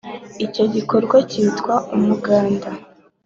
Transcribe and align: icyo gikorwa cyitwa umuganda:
icyo 0.45 0.63
gikorwa 0.73 1.17
cyitwa 1.29 1.73
umuganda: 1.95 2.69